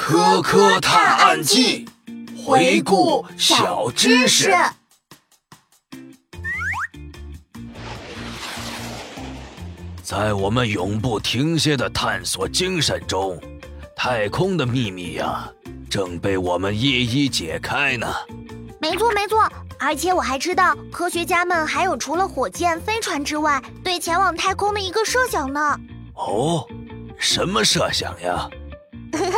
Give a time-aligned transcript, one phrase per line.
[0.00, 1.84] 科科探案记，
[2.46, 4.54] 回顾小知识。
[10.00, 13.38] 在我们永不停歇的探索精神中，
[13.96, 15.50] 太空的秘密呀，
[15.90, 18.06] 正被我们一一解开呢。
[18.80, 19.50] 没错，没错。
[19.80, 25.76] 而且我还知道，科学家们还有除了火箭、飞船之外，对前往太空的一个设想呢。
[26.14, 26.64] 哦，
[27.18, 28.48] 什么设想呀？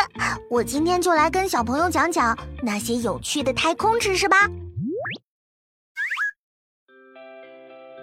[0.50, 4.48] 我今天就来跟小朋友讲讲那些有趣的太空知识吧。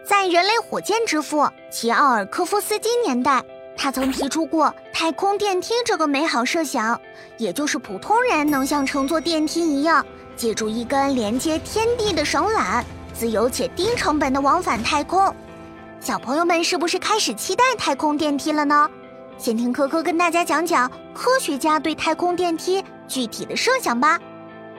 [0.06, 3.44] 在人类火箭之父齐奥尔科夫斯基年代，
[3.78, 7.00] 他曾提出过太空电梯这个美好设想，
[7.38, 12.82] 也就是普通人能像乘坐电梯一样，借助一根连接天地的绳缆，
[13.14, 15.36] 自由且低成本的往返太空。
[16.00, 18.90] 小朋友们是不是开始期待太空电梯了呢？
[19.38, 24.20] 先听科科跟大家讲讲科学家对太空电梯具体的设想吧。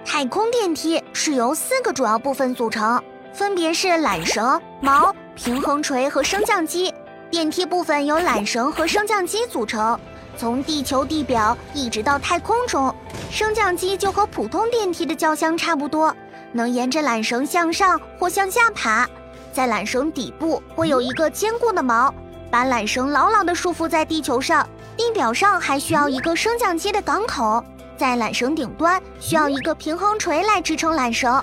[0.05, 3.01] 太空电梯是由四个主要部分组成，
[3.33, 6.93] 分别是缆绳、锚、平衡锤和升降机。
[7.31, 9.99] 电梯部分由缆绳和升降机组成，
[10.37, 12.93] 从地球地表一直到太空中。
[13.31, 16.15] 升降机就和普通电梯的轿厢差不多，
[16.53, 19.09] 能沿着缆绳向上或向下爬。
[19.53, 22.13] 在缆绳底部会有一个坚固的锚。
[22.51, 27.63] 把缆绳牢牢地束缚在地球上，地表上还需要一个升降机的港口，
[27.97, 31.43] 在缆绳顶端需要一个平衡锤来支撑缆绳，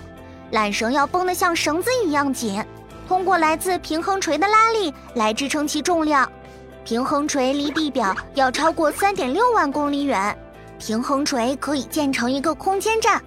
[0.52, 2.64] 缆绳要绷得像绳子一样紧，
[3.08, 6.30] 通过来自平衡锤的拉力来支撑其重量。
[6.84, 10.38] 平衡锤离地表要超过三点六万公里远，
[10.78, 13.22] 平衡锤可以建成一个空间站。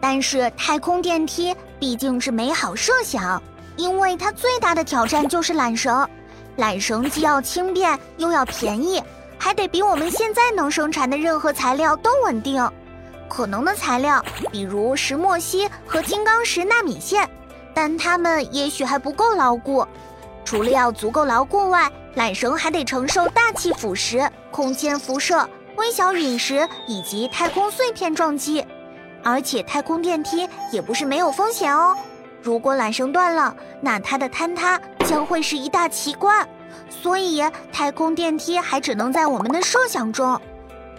[0.00, 3.42] 但是太空电梯毕竟是美好设想，
[3.76, 6.08] 因为它最大的挑战就是缆绳。
[6.58, 9.00] 缆绳既要轻便又要便宜，
[9.38, 12.68] 还得比我们现在能生产的任何材料都稳定。
[13.28, 17.28] 可能的材料比如石墨烯和金刚石纳米线，
[17.72, 19.86] 但它们也许还不够牢固。
[20.44, 28.64] 除了要足够牢固外，缆绳还得承受大气腐蚀、空间辐射、微小陨石以及太空碎片撞击。
[29.22, 31.94] 而且太空电梯也不是没有风险哦。
[32.42, 36.48] 如果缆绳断了，那它的坍塌将会是一大奇观。
[36.88, 40.40] 所以，太空电梯还只能在我们的设想中。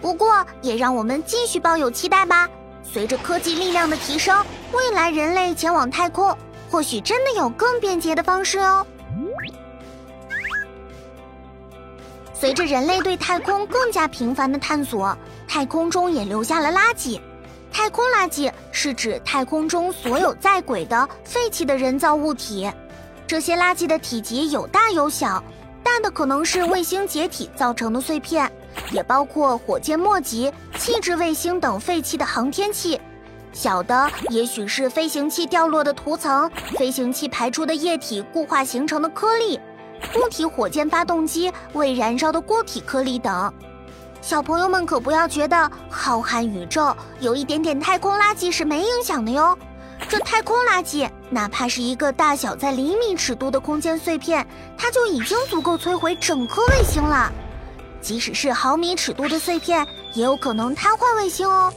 [0.00, 2.48] 不过，也让我们继续抱有期待吧。
[2.82, 6.36] 随着科技力量的提升，未来人类前往太空，
[6.70, 8.86] 或许真的有更便捷的方式哦。
[12.32, 17.20] 随着人类对太空更加频繁的探索，太空中也留下了垃圾。
[17.82, 22.70] 太空垃圾是指太空中所有在轨的废弃的人造物体，
[23.26, 25.42] 这些垃圾的体积有大有小，
[25.82, 28.52] 大的可能是卫星解体造成的碎片，
[28.92, 33.00] 也包括火箭末级、弃置卫星等废弃的航天器；
[33.50, 39.58] 小的也许是飞行器掉落的涂层、飞行器排出的液体固化形成的颗粒、
[40.12, 43.50] 固体火箭发动机未燃烧的固体颗粒等。
[44.20, 49.56] 小朋友们可不要觉得浩瀚宇宙有一点点太空垃圾是没影响的哟。
[50.08, 57.32] 这太空垃圾哪怕是一个大小在厘米尺度的空间碎片，它就已经足够摧毁整颗卫星了。
[58.00, 61.72] 即使是毫米尺度的碎片，也有可能瘫痪卫星哦。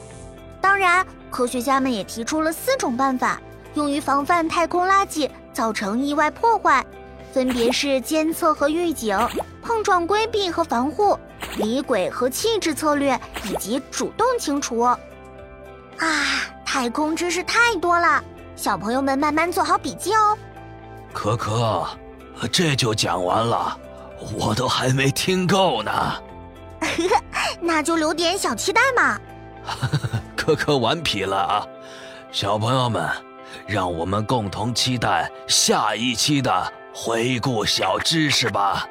[0.62, 3.42] 当然，科学家们也提出了四种办法，
[3.74, 6.86] 用于防范太空垃圾造成意外破坏，
[7.34, 9.18] 分别是监测和预警、
[9.64, 11.18] 碰撞规避和防护。
[11.58, 14.80] 离轨和弃置策略，以及主动清除。
[14.80, 14.98] 啊，
[16.66, 18.24] 太空知识太多了，
[18.56, 20.38] 小朋友们慢慢做好笔记哦。
[21.12, 21.86] 可可，
[22.52, 23.78] 这就讲完了，
[24.36, 25.92] 我都还没听够呢。
[27.62, 29.20] 那就留点小期待嘛。
[30.36, 31.68] 可可顽皮了啊，
[32.32, 33.08] 小朋友们，
[33.68, 38.88] 让我们共同期待下一期的回顾小知识吧。